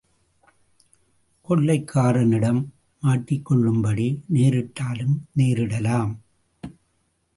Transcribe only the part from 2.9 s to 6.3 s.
மாட்டிக்கொள்ளும்படி நேரிட்டாலும் நேரிடலாம்.